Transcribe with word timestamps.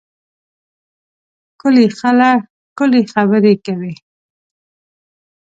ښکلي 1.51 1.85
خلک 1.99 2.39
ښکلې 2.69 3.01
خبرې 3.13 3.53
کوي. 3.65 3.93